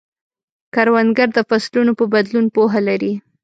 کروندګر 0.75 1.27
د 1.33 1.39
فصلونو 1.49 1.91
په 1.99 2.05
بدلون 2.13 2.45
پوهه 2.55 2.79
لري 2.87 3.13